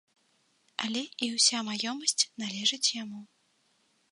Але 0.87 1.03
і 1.27 1.29
ўся 1.35 1.57
маёмасць 1.67 2.27
належыць 2.45 2.83
яму. 3.03 3.21